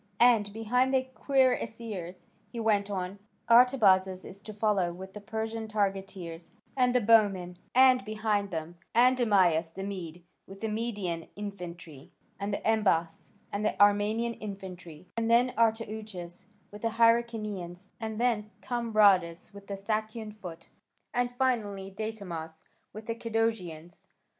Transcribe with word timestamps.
And 0.19 0.51
behind 0.51 0.91
the 0.95 1.03
cuirassiers," 1.03 2.25
he 2.49 2.59
went 2.59 2.89
on, 2.89 3.19
"Artabazas 3.47 4.25
is 4.25 4.41
to 4.41 4.51
follow 4.51 4.91
with 4.91 5.13
the 5.13 5.21
Persian 5.21 5.67
targeteers 5.67 6.53
and 6.75 6.95
the 6.95 7.01
bowmen, 7.01 7.59
and 7.75 8.03
behind 8.03 8.49
them 8.49 8.79
Andamyas 8.95 9.71
the 9.75 9.83
Mede 9.83 10.23
with 10.47 10.61
the 10.61 10.69
Median 10.69 11.27
infantry, 11.35 12.09
and 12.39 12.51
then 12.55 12.63
Embas 12.83 13.33
and 13.51 13.63
the 13.63 13.79
Armenian 13.79 14.33
infantry, 14.33 15.07
and 15.15 15.29
then 15.29 15.53
Artouchas 15.55 16.47
with 16.71 16.81
the 16.81 16.97
Hyrcanians, 16.97 17.85
and 17.99 18.19
then 18.19 18.49
Thambradas 18.63 19.53
with 19.53 19.67
the 19.67 19.77
Sakian 19.77 20.31
foot, 20.35 20.69
and 21.13 21.31
finally 21.31 21.91
Datamas 21.91 22.63
with 22.91 23.05
the 23.05 23.13
Cadousians. 23.13 24.07